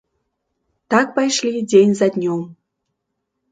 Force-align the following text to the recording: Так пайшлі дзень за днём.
Так 0.93 1.07
пайшлі 1.19 1.61
дзень 1.69 1.93
за 2.01 2.07
днём. 2.19 2.41